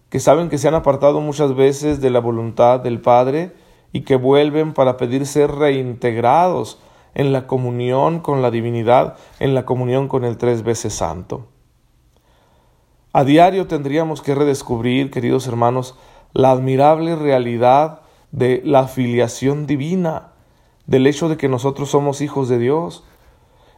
que 0.09 0.19
saben 0.19 0.49
que 0.49 0.57
se 0.57 0.69
han 0.69 0.73
apartado 0.73 1.21
muchas 1.21 1.55
veces 1.55 2.01
de 2.01 2.09
la 2.09 2.19
voluntad 2.19 2.79
del 2.79 2.99
Padre 2.99 3.51
y 3.93 4.01
que 4.01 4.15
vuelven 4.15 4.73
para 4.73 4.97
pedir 4.97 5.27
ser 5.27 5.51
reintegrados 5.51 6.79
en 7.13 7.33
la 7.33 7.47
comunión 7.47 8.19
con 8.19 8.41
la 8.41 8.51
divinidad, 8.51 9.17
en 9.39 9.53
la 9.55 9.65
comunión 9.65 10.07
con 10.07 10.23
el 10.23 10.37
tres 10.37 10.63
veces 10.63 10.93
santo. 10.93 11.47
A 13.13 13.23
diario 13.23 13.67
tendríamos 13.67 14.21
que 14.21 14.35
redescubrir, 14.35 15.11
queridos 15.11 15.45
hermanos, 15.47 15.95
la 16.33 16.51
admirable 16.51 17.15
realidad 17.15 18.01
de 18.31 18.61
la 18.63 18.87
filiación 18.87 19.67
divina, 19.67 20.31
del 20.85 21.05
hecho 21.07 21.27
de 21.27 21.37
que 21.37 21.49
nosotros 21.49 21.89
somos 21.89 22.21
hijos 22.21 22.47
de 22.47 22.57
Dios. 22.57 23.03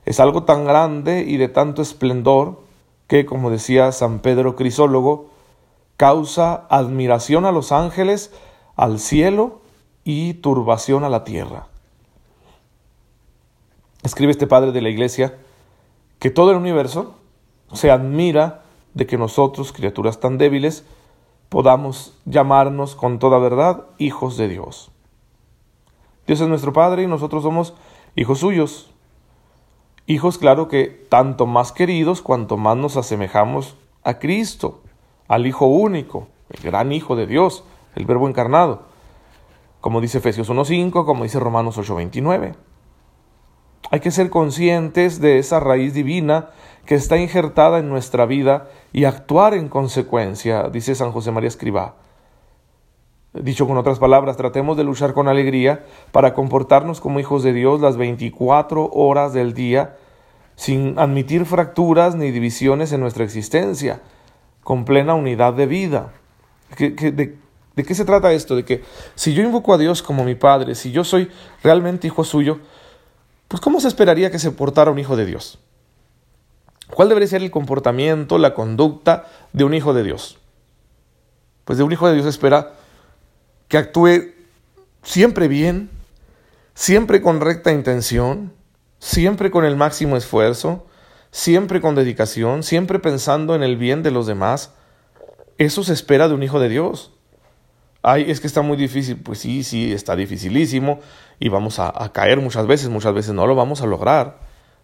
Es 0.05 0.19
algo 0.19 0.43
tan 0.43 0.65
grande 0.65 1.25
y 1.27 1.37
de 1.37 1.49
tanto 1.49 1.81
esplendor 1.81 2.61
que, 3.07 3.25
como 3.25 3.49
decía 3.49 3.91
San 3.91 4.19
Pedro 4.19 4.55
Crisólogo, 4.55 5.29
causa 5.97 6.67
admiración 6.69 7.45
a 7.45 7.51
los 7.51 7.71
ángeles, 7.71 8.31
al 8.75 8.99
cielo 8.99 9.61
y 10.03 10.35
turbación 10.35 11.03
a 11.03 11.09
la 11.09 11.23
tierra. 11.23 11.67
Escribe 14.03 14.31
este 14.31 14.47
padre 14.47 14.71
de 14.71 14.81
la 14.81 14.89
iglesia 14.89 15.37
que 16.19 16.29
todo 16.29 16.51
el 16.51 16.57
universo 16.57 17.15
se 17.73 17.89
admira 17.89 18.63
de 18.93 19.07
que 19.07 19.17
nosotros, 19.17 19.71
criaturas 19.71 20.19
tan 20.19 20.37
débiles, 20.37 20.85
podamos 21.49 22.17
llamarnos 22.25 22.95
con 22.95 23.19
toda 23.19 23.37
verdad 23.39 23.85
hijos 23.97 24.37
de 24.37 24.47
Dios. 24.47 24.91
Dios 26.27 26.41
es 26.41 26.47
nuestro 26.47 26.73
Padre 26.73 27.03
y 27.03 27.07
nosotros 27.07 27.43
somos 27.43 27.73
hijos 28.15 28.39
suyos. 28.39 28.91
Hijos, 30.05 30.37
claro 30.37 30.67
que 30.67 30.85
tanto 30.85 31.45
más 31.45 31.71
queridos 31.71 32.21
cuanto 32.21 32.57
más 32.57 32.75
nos 32.77 32.97
asemejamos 32.97 33.77
a 34.03 34.19
Cristo, 34.19 34.81
al 35.27 35.47
Hijo 35.47 35.65
único, 35.65 36.27
el 36.49 36.61
gran 36.61 36.91
Hijo 36.91 37.15
de 37.15 37.25
Dios, 37.25 37.63
el 37.95 38.05
Verbo 38.05 38.27
encarnado, 38.27 38.83
como 39.79 40.01
dice 40.01 40.17
Efesios 40.17 40.49
1.5, 40.49 41.05
como 41.05 41.23
dice 41.23 41.39
Romanos 41.39 41.77
8.29. 41.77 42.55
Hay 43.91 43.99
que 43.99 44.11
ser 44.11 44.29
conscientes 44.29 45.19
de 45.19 45.39
esa 45.39 45.59
raíz 45.59 45.93
divina 45.93 46.49
que 46.85 46.95
está 46.95 47.17
injertada 47.17 47.79
en 47.79 47.89
nuestra 47.89 48.25
vida 48.25 48.67
y 48.91 49.05
actuar 49.05 49.53
en 49.53 49.69
consecuencia, 49.69 50.69
dice 50.69 50.95
San 50.95 51.11
José 51.11 51.31
María 51.31 51.47
Escribá. 51.47 51.95
Dicho 53.33 53.67
con 53.67 53.77
otras 53.77 53.99
palabras, 53.99 54.37
tratemos 54.37 54.77
de 54.77 54.83
luchar 54.83 55.13
con 55.13 55.27
alegría 55.27 55.85
para 56.11 56.33
comportarnos 56.33 57.01
como 57.01 57.19
hijos 57.19 57.41
de 57.41 57.53
Dios 57.53 57.81
las 57.81 57.97
24 57.97 58.91
horas 58.91 59.33
del 59.33 59.53
día, 59.53 59.95
sin 60.55 60.99
admitir 60.99 61.45
fracturas 61.45 62.15
ni 62.15 62.29
divisiones 62.29 62.91
en 62.91 63.01
nuestra 63.01 63.23
existencia, 63.23 64.01
con 64.63 64.85
plena 64.85 65.15
unidad 65.15 65.53
de 65.53 65.65
vida. 65.65 66.13
de, 66.77 67.37
¿De 67.75 67.83
qué 67.83 67.95
se 67.95 68.05
trata 68.05 68.31
esto? 68.33 68.55
De 68.55 68.65
que 68.65 68.83
si 69.15 69.33
yo 69.33 69.41
invoco 69.41 69.73
a 69.73 69.79
Dios 69.79 70.03
como 70.03 70.23
mi 70.23 70.35
Padre, 70.35 70.75
si 70.75 70.91
yo 70.91 71.03
soy 71.03 71.29
realmente 71.63 72.05
hijo 72.05 72.23
suyo, 72.23 72.59
pues 73.47 73.61
¿cómo 73.61 73.79
se 73.79 73.87
esperaría 73.87 74.31
que 74.31 74.39
se 74.39 74.51
portara 74.51 74.91
un 74.91 74.99
hijo 74.99 75.15
de 75.15 75.25
Dios? 75.25 75.59
¿Cuál 76.89 77.09
debería 77.09 77.27
ser 77.27 77.41
el 77.41 77.51
comportamiento, 77.51 78.37
la 78.37 78.53
conducta 78.53 79.25
de 79.51 79.63
un 79.63 79.73
hijo 79.73 79.93
de 79.93 80.03
Dios? 80.03 80.37
Pues 81.65 81.77
de 81.77 81.83
un 81.83 81.91
hijo 81.91 82.07
de 82.07 82.15
Dios 82.15 82.27
espera 82.27 82.73
que 83.67 83.77
actúe 83.77 84.33
siempre 85.01 85.47
bien, 85.47 85.89
siempre 86.75 87.21
con 87.21 87.41
recta 87.41 87.71
intención, 87.71 88.53
siempre 88.99 89.51
con 89.51 89.65
el 89.65 89.75
máximo 89.75 90.17
esfuerzo, 90.17 90.85
siempre 91.31 91.81
con 91.81 91.95
dedicación, 91.95 92.63
siempre 92.63 92.99
pensando 92.99 93.55
en 93.55 93.63
el 93.63 93.77
bien 93.77 94.03
de 94.03 94.11
los 94.11 94.27
demás. 94.27 94.71
Eso 95.57 95.83
se 95.83 95.93
espera 95.93 96.27
de 96.27 96.35
un 96.35 96.43
hijo 96.43 96.59
de 96.59 96.69
Dios. 96.69 97.11
Ay, 98.01 98.25
es 98.29 98.39
que 98.39 98.47
está 98.47 98.61
muy 98.61 98.77
difícil. 98.77 99.17
Pues 99.17 99.39
sí, 99.39 99.63
sí, 99.63 99.91
está 99.93 100.15
dificilísimo 100.15 100.99
y 101.43 101.49
vamos 101.49 101.77
a, 101.77 101.91
caer 102.13 102.39
muchas 102.39 102.67
veces, 102.67 102.87
muchas 102.87 103.13
veces 103.13 103.33
no 103.33 103.45
lo 103.45 103.53
vamos 103.53 103.81
a 103.81 103.85
lograr. 103.85 104.37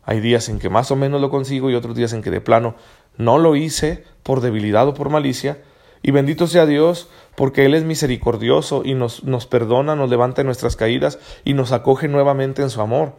Hay 0.04 0.20
días 0.20 0.50
en 0.50 0.60
que 0.60 0.70
más 0.70 0.92
o 0.92 0.98
menos 0.98 1.22
lo 1.22 1.30
consigo 1.30 1.70
y 1.70 1.76
otros 1.76 1.96
días 1.96 2.12
en 2.12 2.22
que 2.22 2.32
de 2.32 2.42
plano 2.42 2.76
no 3.16 3.38
lo 3.38 3.56
hice 3.56 4.04
por 4.24 4.42
debilidad 4.42 4.86
o 4.86 4.94
por 4.94 5.10
malicia. 5.10 5.62
Y 6.02 6.12
bendito 6.12 6.48
sea 6.48 6.66
Dios, 6.66 7.08
porque 7.36 7.66
Él 7.66 7.76
es 7.76 7.86
misericordioso 7.86 8.82
y 8.84 8.94
nos, 8.94 9.24
nos 9.24 9.48
perdona, 9.48 9.96
nos 9.96 10.10
levanta 10.10 10.42
en 10.42 10.48
nuestras 10.48 10.76
caídas 10.76 11.18
y 11.46 11.54
nos 11.54 11.72
acoge 11.72 12.10
nuevamente 12.10 12.62
en 12.62 12.70
su 12.70 12.82
amor. 12.82 13.14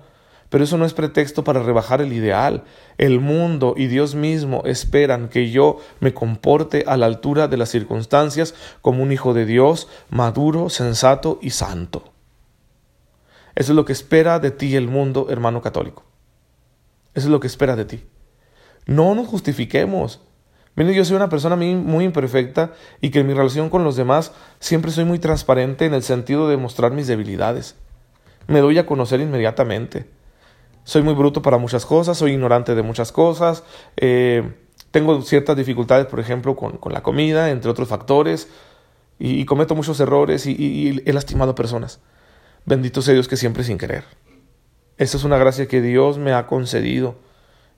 Pero 0.51 0.65
eso 0.65 0.77
no 0.77 0.85
es 0.85 0.93
pretexto 0.93 1.43
para 1.43 1.63
rebajar 1.63 2.03
el 2.03 2.13
ideal. 2.13 2.65
El 2.99 3.21
mundo 3.21 3.73
y 3.75 3.87
Dios 3.87 4.15
mismo 4.15 4.65
esperan 4.67 5.31
que 5.31 5.51
yo 5.51 5.79
me 6.01 6.13
comporte 6.13 6.85
a 6.87 6.99
la 6.99 7.07
altura 7.07 7.49
de 7.49 7.57
las 7.57 7.71
circunstancias 7.71 8.55
como 8.83 9.03
un 9.03 9.13
hijo 9.13 9.33
de 9.33 9.47
Dios, 9.47 9.89
maduro, 10.11 10.69
sensato 10.69 11.39
y 11.41 11.51
santo. 11.51 12.13
Eso 13.61 13.73
es 13.73 13.77
lo 13.77 13.85
que 13.85 13.93
espera 13.93 14.39
de 14.39 14.53
ti 14.53 14.75
el 14.75 14.89
mundo, 14.89 15.27
hermano 15.29 15.61
católico. 15.61 16.03
Eso 17.13 17.27
es 17.27 17.31
lo 17.31 17.41
que 17.41 17.47
espera 17.47 17.77
de 17.77 17.85
ti. 17.85 18.03
No 18.87 19.15
nos 19.15 19.29
justifiquemos. 19.29 20.23
Miren, 20.77 20.95
yo 20.95 21.05
soy 21.05 21.17
una 21.17 21.29
persona 21.29 21.57
muy 21.57 22.05
imperfecta 22.05 22.73
y 23.03 23.11
que 23.11 23.21
en 23.21 23.27
mi 23.27 23.35
relación 23.35 23.69
con 23.69 23.85
los 23.85 23.97
demás 23.97 24.33
siempre 24.61 24.91
soy 24.93 25.05
muy 25.05 25.19
transparente 25.19 25.85
en 25.85 25.93
el 25.93 26.03
sentido 26.03 26.49
de 26.49 26.57
mostrar 26.57 26.93
mis 26.93 27.07
debilidades. 27.07 27.75
Me 28.47 28.61
doy 28.61 28.79
a 28.79 28.87
conocer 28.87 29.21
inmediatamente. 29.21 30.09
Soy 30.85 31.03
muy 31.03 31.13
bruto 31.13 31.43
para 31.43 31.59
muchas 31.59 31.85
cosas, 31.85 32.17
soy 32.17 32.33
ignorante 32.33 32.75
de 32.75 32.81
muchas 32.81 33.13
cosas, 33.13 33.63
eh, 33.99 34.55
tengo 34.91 35.21
ciertas 35.21 35.55
dificultades, 35.55 36.07
por 36.07 36.19
ejemplo, 36.19 36.57
con, 36.57 36.79
la 36.91 37.03
comida, 37.03 37.51
entre 37.51 37.71
otros 37.71 37.89
factores, 37.89 38.49
y, 39.19 39.45
cometo 39.45 39.75
muchos 39.75 40.01
errores 40.01 40.47
y, 40.47 40.53
y 40.53 41.03
he 41.05 41.13
lastimado 41.13 41.51
a 41.51 41.55
personas. 41.55 42.01
Bendito 42.71 43.03
sea 43.03 43.15
Dios 43.15 43.27
que 43.27 43.37
siempre 43.37 43.65
sin 43.65 43.79
querer. 43.79 44.05
Esa 44.97 45.17
es 45.17 45.25
una 45.25 45.37
gracia 45.39 45.67
que 45.67 45.83
Dios 45.83 46.19
me 46.19 46.33
ha 46.33 46.47
concedido 46.47 47.17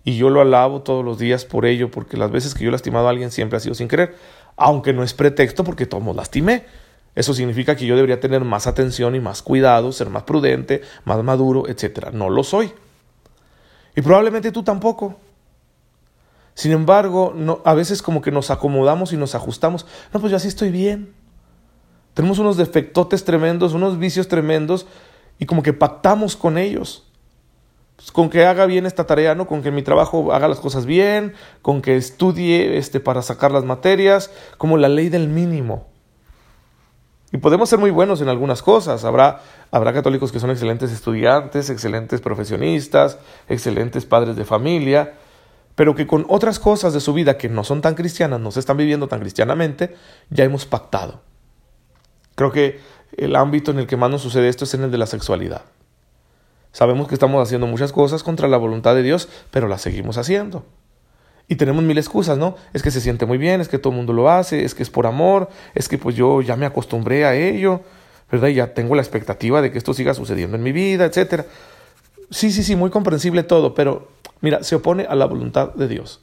y 0.05 0.19
yo 0.19 0.29
lo 0.29 0.43
alabo 0.43 0.83
todos 0.83 1.03
los 1.03 1.19
días 1.19 1.47
por 1.47 1.65
ello, 1.65 1.91
porque 1.91 2.19
las 2.19 2.31
veces 2.31 2.53
que 2.53 2.63
yo 2.63 2.69
he 2.69 2.73
lastimado 2.73 3.07
a 3.07 3.11
alguien 3.11 3.31
siempre 3.31 3.57
ha 3.57 3.61
sido 3.61 3.75
sin 3.75 3.89
querer, 3.89 4.15
aunque 4.55 4.93
no 4.93 5.03
es 5.03 5.15
pretexto 5.15 5.65
porque 5.65 5.87
todos 5.87 6.15
lastimé. 6.15 6.67
Eso 7.15 7.33
significa 7.33 7.75
que 7.75 7.87
yo 7.87 7.97
debería 7.97 8.21
tener 8.21 8.45
más 8.45 8.67
atención 8.67 9.15
y 9.15 9.21
más 9.21 9.41
cuidado, 9.41 9.93
ser 9.93 10.11
más 10.11 10.25
prudente, 10.25 10.83
más 11.07 11.25
maduro, 11.25 11.67
etc. 11.69 12.11
No 12.13 12.29
lo 12.29 12.45
soy. 12.45 12.71
Y 13.97 14.03
probablemente 14.03 14.53
tú 14.53 14.63
tampoco. 14.63 15.17
Sin 16.53 16.73
embargo, 16.73 17.33
no, 17.35 17.63
a 17.65 17.73
veces 17.73 18.03
como 18.03 18.21
que 18.21 18.31
nos 18.31 18.51
acomodamos 18.51 19.15
y 19.15 19.17
nos 19.17 19.35
ajustamos. 19.35 19.87
No, 20.13 20.21
pues 20.21 20.33
yo 20.33 20.37
así 20.37 20.49
estoy 20.49 20.71
bien. 20.71 21.15
Tenemos 22.15 22.39
unos 22.39 22.57
defectotes 22.57 23.25
tremendos, 23.25 23.73
unos 23.73 23.99
vicios 23.99 24.29
tremendos, 24.29 24.87
y 25.39 25.47
como 25.47 25.63
que 25.63 25.73
pactamos 25.73 26.37
con 26.37 26.59
ellos. 26.59 27.05
Pues, 27.97 28.11
con 28.11 28.31
que 28.31 28.45
haga 28.45 28.67
bien 28.67 28.87
esta 28.87 29.07
tarea, 29.07 29.35
¿no? 29.35 29.47
Con 29.47 29.63
que 29.63 29.71
mi 29.71 29.83
trabajo 29.83 30.33
haga 30.33 30.49
las 30.49 30.59
cosas 30.59 30.87
bien, 30.87 31.35
con 31.63 31.83
que 31.83 31.97
estudie 31.97 32.77
este, 32.77 33.01
para 33.01 33.23
sacar 33.23 33.53
las 33.53 33.65
materias, 33.65 34.31
como 34.59 34.77
la 34.77 34.89
ley 34.89 35.09
del 35.09 35.29
mínimo. 35.29 35.87
Y 37.33 37.39
podemos 37.39 37.69
ser 37.69 37.79
muy 37.79 37.91
buenos 37.91 38.21
en 38.21 38.29
algunas 38.29 38.61
cosas. 38.61 39.05
Habrá, 39.05 39.41
habrá 39.71 39.93
católicos 39.93 40.33
que 40.33 40.41
son 40.41 40.51
excelentes 40.51 40.93
estudiantes, 40.93 41.71
excelentes 41.71 42.21
profesionistas, 42.21 43.19
excelentes 43.49 44.05
padres 44.05 44.37
de 44.37 44.45
familia, 44.45 45.15
pero 45.75 45.95
que 45.95 46.07
con 46.07 46.27
otras 46.29 46.59
cosas 46.59 46.93
de 46.93 47.01
su 47.01 47.15
vida 47.15 47.39
que 47.39 47.49
no 47.49 47.65
son 47.65 47.81
tan 47.81 47.95
cristianas, 47.95 48.39
no 48.41 48.51
se 48.51 48.61
están 48.61 48.77
viviendo 48.77 49.09
tan 49.09 49.21
cristianamente, 49.21 49.97
ya 50.29 50.45
hemos 50.45 50.67
pactado. 50.67 51.21
Creo 52.43 52.51
que 52.51 52.81
el 53.17 53.37
ámbito 53.37 53.71
en 53.71 53.79
el 53.79 53.87
que 53.87 53.97
más 53.97 54.11
nos 54.11 54.21
sucede 54.21 54.49
esto 54.49 54.65
es 54.65 54.75
en 54.75 54.83
el 54.83 54.91
de 54.91 54.99
la 54.99 55.07
sexualidad. 55.07 55.63
Sabemos 56.73 57.07
que 57.07 57.15
estamos 57.15 57.41
haciendo 57.41 57.69
muchas 57.69 57.93
cosas 57.93 58.25
contra 58.25 58.49
la 58.49 58.57
voluntad 58.57 58.97
de 58.97 59.05
Dios, 59.05 59.29
pero 59.53 59.69
las 59.69 59.81
seguimos 59.81 60.19
haciendo. 60.19 60.65
Y 61.47 61.55
tenemos 61.55 61.85
mil 61.85 61.97
excusas, 61.99 62.39
¿no? 62.39 62.57
Es 62.73 62.83
que 62.83 62.91
se 62.91 63.01
siente 63.01 63.27
muy 63.27 63.39
bien, 63.39 63.61
es 63.61 63.69
que 63.69 63.79
todo 63.79 63.93
el 63.93 63.99
mundo 63.99 64.13
lo 64.13 64.29
hace, 64.29 64.65
es 64.65 64.75
que 64.75 64.83
es 64.83 64.91
por 64.91 65.07
amor, 65.07 65.51
es 65.77 65.89
que 65.89 65.99
pues 65.99 66.17
yo 66.17 66.43
ya 66.43 66.57
me 66.57 66.67
acostumbré 66.67 67.27
a 67.27 67.37
ello, 67.37 67.83
¿verdad? 68.29 68.49
Y 68.49 68.55
ya 68.55 68.75
tengo 68.75 68.97
la 68.97 69.03
expectativa 69.03 69.63
de 69.63 69.71
que 69.71 69.79
esto 69.79 69.95
siga 69.95 70.13
sucediendo 70.13 70.57
en 70.57 70.65
mi 70.65 70.73
vida, 70.73 71.05
etc. 71.05 71.45
Sí, 72.29 72.51
sí, 72.51 72.65
sí, 72.65 72.75
muy 72.75 72.91
comprensible 72.91 73.45
todo, 73.45 73.73
pero 73.73 74.09
mira, 74.41 74.65
se 74.65 74.75
opone 74.75 75.07
a 75.09 75.15
la 75.15 75.27
voluntad 75.27 75.75
de 75.75 75.87
Dios. 75.87 76.19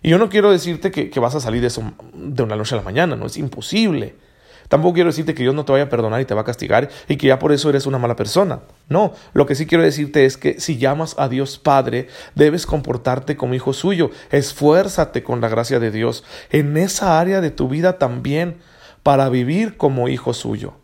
Y 0.00 0.10
yo 0.10 0.18
no 0.18 0.28
quiero 0.28 0.52
decirte 0.52 0.92
que, 0.92 1.10
que 1.10 1.18
vas 1.18 1.34
a 1.34 1.40
salir 1.40 1.60
de 1.60 1.66
eso 1.66 1.82
de 2.14 2.42
una 2.44 2.54
noche 2.54 2.76
a 2.76 2.78
la 2.78 2.84
mañana, 2.84 3.16
no 3.16 3.26
es 3.26 3.36
imposible. 3.36 4.27
Tampoco 4.68 4.94
quiero 4.94 5.10
decirte 5.10 5.34
que 5.34 5.42
Dios 5.42 5.54
no 5.54 5.64
te 5.64 5.72
vaya 5.72 5.84
a 5.84 5.88
perdonar 5.88 6.20
y 6.20 6.26
te 6.26 6.34
va 6.34 6.42
a 6.42 6.44
castigar 6.44 6.90
y 7.08 7.16
que 7.16 7.26
ya 7.26 7.38
por 7.38 7.52
eso 7.52 7.70
eres 7.70 7.86
una 7.86 7.98
mala 7.98 8.16
persona. 8.16 8.60
No, 8.88 9.14
lo 9.32 9.46
que 9.46 9.54
sí 9.54 9.66
quiero 9.66 9.82
decirte 9.82 10.24
es 10.24 10.36
que 10.36 10.60
si 10.60 10.76
llamas 10.76 11.14
a 11.18 11.28
Dios 11.28 11.58
Padre, 11.58 12.08
debes 12.34 12.66
comportarte 12.66 13.36
como 13.36 13.54
hijo 13.54 13.72
suyo. 13.72 14.10
Esfuérzate 14.30 15.22
con 15.22 15.40
la 15.40 15.48
gracia 15.48 15.80
de 15.80 15.90
Dios 15.90 16.22
en 16.50 16.76
esa 16.76 17.18
área 17.18 17.40
de 17.40 17.50
tu 17.50 17.68
vida 17.68 17.98
también 17.98 18.58
para 19.02 19.28
vivir 19.30 19.76
como 19.76 20.08
hijo 20.08 20.34
suyo. 20.34 20.74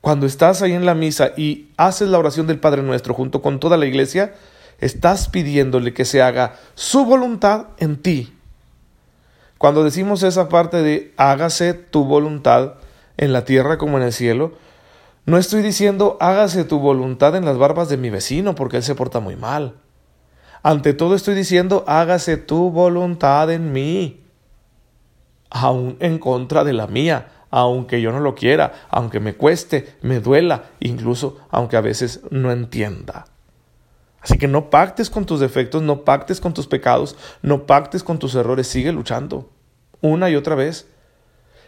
Cuando 0.00 0.26
estás 0.26 0.62
ahí 0.62 0.72
en 0.72 0.86
la 0.86 0.94
misa 0.94 1.32
y 1.36 1.68
haces 1.76 2.08
la 2.08 2.18
oración 2.18 2.46
del 2.46 2.60
Padre 2.60 2.82
Nuestro 2.82 3.14
junto 3.14 3.42
con 3.42 3.60
toda 3.60 3.76
la 3.76 3.84
iglesia, 3.84 4.34
estás 4.80 5.28
pidiéndole 5.28 5.92
que 5.92 6.04
se 6.04 6.22
haga 6.22 6.54
su 6.74 7.04
voluntad 7.04 7.66
en 7.78 8.00
ti 8.00 8.37
cuando 9.58 9.84
decimos 9.84 10.22
esa 10.22 10.48
parte 10.48 10.82
de 10.82 11.12
hágase 11.16 11.74
tu 11.74 12.04
voluntad 12.04 12.74
en 13.16 13.32
la 13.32 13.44
tierra 13.44 13.76
como 13.76 13.98
en 13.98 14.04
el 14.04 14.12
cielo, 14.12 14.52
No 15.26 15.36
estoy 15.36 15.60
diciendo 15.60 16.16
hágase 16.20 16.64
tu 16.64 16.78
voluntad 16.78 17.36
en 17.36 17.44
las 17.44 17.58
barbas 17.58 17.90
de 17.90 17.98
mi 17.98 18.08
vecino 18.08 18.54
porque 18.54 18.78
él 18.78 18.82
se 18.82 18.94
porta 18.94 19.20
muy 19.20 19.36
mal. 19.36 19.74
Ante 20.62 20.94
todo 20.94 21.14
estoy 21.14 21.34
diciendo 21.34 21.84
hágase 21.86 22.38
tu 22.38 22.70
voluntad 22.70 23.50
en 23.50 23.72
mí, 23.72 24.24
aun 25.50 25.98
en 26.00 26.18
contra 26.18 26.64
de 26.64 26.72
la 26.72 26.86
mía, 26.86 27.28
aunque 27.50 28.00
yo 28.00 28.10
no 28.10 28.20
lo 28.20 28.34
quiera, 28.34 28.72
aunque 28.88 29.20
me 29.20 29.34
cueste, 29.34 29.96
me 30.00 30.20
duela, 30.20 30.70
incluso 30.80 31.38
aunque 31.50 31.76
a 31.76 31.82
veces 31.82 32.20
no 32.30 32.50
entienda. 32.50 33.26
Así 34.20 34.36
que 34.38 34.48
no 34.48 34.70
pactes 34.70 35.10
con 35.10 35.26
tus 35.26 35.40
defectos, 35.40 35.82
no 35.82 36.04
pactes 36.04 36.40
con 36.40 36.54
tus 36.54 36.66
pecados, 36.66 37.16
no 37.42 37.66
pactes 37.66 38.02
con 38.02 38.18
tus 38.18 38.34
errores, 38.34 38.66
sigue 38.66 38.92
luchando 38.92 39.50
una 40.00 40.30
y 40.30 40.36
otra 40.36 40.54
vez. 40.54 40.86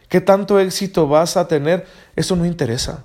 ¿Qué 0.08 0.20
tanto 0.20 0.58
éxito 0.58 1.06
vas 1.06 1.36
a 1.36 1.48
tener? 1.48 1.86
Eso 2.16 2.36
no 2.36 2.44
interesa. 2.44 3.04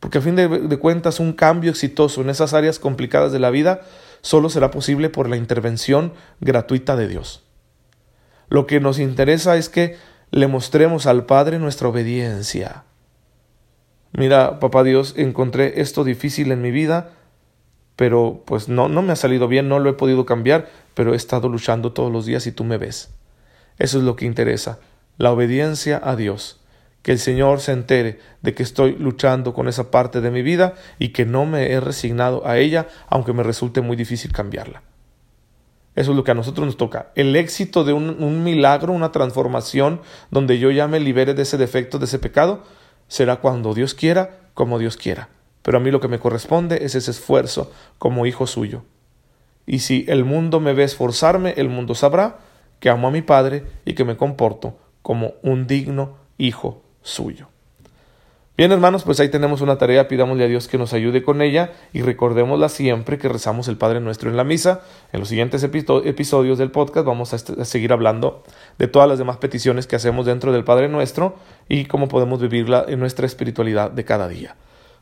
Porque 0.00 0.18
a 0.18 0.22
fin 0.22 0.34
de, 0.34 0.78
cuentas 0.78 1.20
un 1.20 1.34
cambio 1.34 1.70
exitoso 1.70 2.22
en 2.22 2.30
esas 2.30 2.54
áreas 2.54 2.78
complicadas 2.78 3.32
de 3.32 3.38
la 3.38 3.50
vida 3.50 3.82
solo 4.22 4.48
será 4.48 4.70
posible 4.70 5.10
por 5.10 5.28
la 5.28 5.36
intervención 5.36 6.14
gratuita 6.40 6.96
de 6.96 7.08
Dios. 7.08 7.44
Lo 8.48 8.66
que 8.66 8.80
nos 8.80 8.98
interesa 8.98 9.56
es 9.56 9.68
que 9.68 9.96
le 10.30 10.46
mostremos 10.46 11.06
al 11.06 11.26
Padre 11.26 11.58
nuestra 11.58 11.88
obediencia. 11.88 12.84
Mira, 14.12 14.58
papá 14.58 14.82
Dios, 14.82 15.14
encontré 15.16 15.80
esto 15.80 16.02
difícil 16.02 16.50
en 16.50 16.62
mi 16.62 16.70
vida, 16.70 17.10
pero 18.00 18.44
pues 18.46 18.70
no, 18.70 18.88
no 18.88 19.02
me 19.02 19.12
ha 19.12 19.16
salido 19.16 19.46
bien, 19.46 19.68
no 19.68 19.78
lo 19.78 19.90
he 19.90 19.92
podido 19.92 20.24
cambiar, 20.24 20.70
pero 20.94 21.12
he 21.12 21.16
estado 21.16 21.50
luchando 21.50 21.92
todos 21.92 22.10
los 22.10 22.24
días 22.24 22.46
y 22.46 22.52
tú 22.52 22.64
me 22.64 22.78
ves. 22.78 23.10
Eso 23.76 23.98
es 23.98 24.04
lo 24.04 24.16
que 24.16 24.24
interesa, 24.24 24.78
la 25.18 25.30
obediencia 25.30 26.00
a 26.02 26.16
Dios 26.16 26.60
que 27.02 27.12
el 27.12 27.18
Señor 27.18 27.60
se 27.60 27.72
entere 27.72 28.18
de 28.40 28.54
que 28.54 28.62
estoy 28.62 28.96
luchando 28.98 29.52
con 29.52 29.68
esa 29.68 29.90
parte 29.90 30.22
de 30.22 30.30
mi 30.30 30.40
vida 30.40 30.76
y 30.98 31.10
que 31.10 31.26
no 31.26 31.44
me 31.44 31.72
he 31.72 31.78
resignado 31.78 32.46
a 32.46 32.56
ella, 32.56 32.88
aunque 33.10 33.34
me 33.34 33.42
resulte 33.42 33.82
muy 33.82 33.98
difícil 33.98 34.32
cambiarla. 34.32 34.82
Eso 35.94 36.12
es 36.12 36.16
lo 36.16 36.24
que 36.24 36.30
a 36.30 36.34
nosotros 36.34 36.64
nos 36.64 36.78
toca. 36.78 37.10
El 37.16 37.36
éxito 37.36 37.84
de 37.84 37.92
un, 37.92 38.42
milagro, 38.42 38.94
una 38.94 39.12
transformación, 39.12 40.00
donde 40.30 40.58
yo 40.58 40.70
ya 40.70 40.88
me 40.88 41.00
libere 41.00 41.34
de 41.34 41.42
ese 41.42 41.58
defecto, 41.58 41.98
de 41.98 42.06
ese 42.06 42.18
pecado, 42.18 42.62
será 43.08 43.36
cuando 43.36 43.74
Dios 43.74 43.92
quiera, 43.92 44.38
como 44.54 44.78
Dios 44.78 44.96
quiera. 44.96 45.28
Pero 45.62 45.78
a 45.78 45.80
mí 45.80 45.90
lo 45.90 46.00
que 46.00 46.08
me 46.08 46.18
corresponde 46.18 46.84
es 46.84 46.94
ese 46.94 47.10
esfuerzo 47.10 47.70
como 47.98 48.26
hijo 48.26 48.46
suyo. 48.46 48.82
Y 49.66 49.80
si 49.80 50.04
el 50.08 50.24
mundo 50.24 50.60
me 50.60 50.72
ve 50.72 50.84
esforzarme, 50.84 51.54
el 51.56 51.68
mundo 51.68 51.94
sabrá 51.94 52.38
que 52.80 52.88
amo 52.88 53.08
a 53.08 53.10
mi 53.10 53.22
Padre 53.22 53.64
y 53.84 53.94
que 53.94 54.04
me 54.04 54.16
comporto 54.16 54.78
como 55.02 55.34
un 55.42 55.66
digno 55.66 56.16
hijo 56.38 56.82
suyo. 57.02 57.48
Bien, 58.60 58.72
hermanos, 58.72 59.04
pues 59.04 59.18
ahí 59.20 59.30
tenemos 59.30 59.62
una 59.62 59.78
tarea, 59.78 60.06
pidámosle 60.06 60.44
a 60.44 60.46
Dios 60.46 60.68
que 60.68 60.76
nos 60.76 60.92
ayude 60.92 61.22
con 61.22 61.40
ella 61.40 61.72
y 61.94 62.02
recordémosla 62.02 62.68
siempre 62.68 63.16
que 63.16 63.26
rezamos 63.26 63.68
el 63.68 63.78
Padre 63.78 64.00
Nuestro 64.00 64.28
en 64.28 64.36
la 64.36 64.44
misa. 64.44 64.82
En 65.14 65.20
los 65.20 65.30
siguientes 65.30 65.62
episodios 65.64 66.58
del 66.58 66.70
podcast 66.70 67.06
vamos 67.06 67.32
a, 67.32 67.38
seguir 67.64 67.90
hablando 67.90 68.42
de 68.76 68.86
todas 68.86 69.08
las 69.08 69.18
demás 69.18 69.38
peticiones 69.38 69.86
que 69.86 69.96
hacemos 69.96 70.26
dentro 70.26 70.52
del 70.52 70.64
Padre 70.64 70.90
Nuestro 70.90 71.36
y 71.70 71.86
cómo 71.86 72.08
podemos 72.08 72.38
vivirla 72.38 72.84
en 72.86 73.00
nuestra 73.00 73.24
espiritualidad 73.24 73.92
de 73.92 74.04
cada 74.04 74.28
día. 74.28 74.56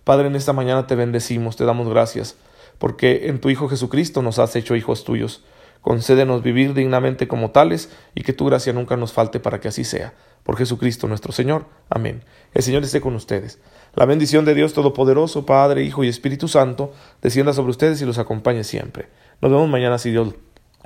Padre, 0.09 0.29
en 0.29 0.37
esta 0.37 0.55
mañana 0.55 0.87
te 0.87 0.95
bendecimos, 0.95 1.57
te 1.57 1.67
damos 1.67 1.87
gracias, 1.87 2.37
porque 2.79 3.29
en 3.29 3.43
tu 3.43 3.50
Hijo 3.50 3.69
Jesucristo 3.69 4.23
nos 4.23 4.38
has 4.38 4.57
hecho 4.57 4.75
hijos 4.75 5.05
tuyos. 5.05 5.45
Concédenos 5.83 6.43
vivir 6.43 6.73
dignamente 6.73 7.29
como 7.29 7.50
tales 7.50 7.91
y 8.15 8.23
que 8.23 8.33
tu 8.33 8.47
gracia 8.47 8.73
nunca 8.73 8.97
nos 8.97 9.12
falte 9.12 9.38
para 9.38 9.61
que 9.61 9.69
así 9.69 9.85
sea 9.85 10.15
por 10.45 10.57
Jesucristo 10.57 11.09
nuestro 11.09 11.31
Señor. 11.31 11.67
Amén. 11.91 12.25
El 12.55 12.62
Señor 12.62 12.85
esté 12.85 13.03
con 13.03 13.15
ustedes. 13.17 13.61
La 13.95 14.07
bendición 14.07 14.47
de 14.47 14.55
Dios 14.55 14.73
Todopoderoso, 14.73 15.45
Padre, 15.45 15.85
Hijo 15.85 16.03
y 16.05 16.09
Espíritu 16.09 16.49
Santo, 16.49 16.95
descienda 17.21 17.53
sobre 17.53 17.73
ustedes 17.73 18.00
y 18.00 18.07
los 18.07 18.17
acompañe 18.17 18.65
siempre. 18.65 19.11
Nos 19.43 19.50
vemos 19.53 19.69
mañana 19.69 19.99
si 19.99 20.11
Dios, 20.11 20.35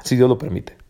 si 0.02 0.16
Dios 0.16 0.28
lo 0.28 0.36
permite. 0.36 0.82